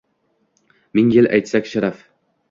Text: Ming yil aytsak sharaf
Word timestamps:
Ming 0.97 1.11
yil 1.15 1.29
aytsak 1.37 1.69
sharaf 1.73 2.01